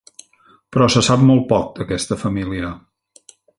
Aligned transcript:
Però 0.77 0.87
se 0.93 1.03
sap 1.09 1.27
molt 1.31 1.45
poc 1.53 1.69
d'aquesta 1.81 2.19
família. 2.25 2.75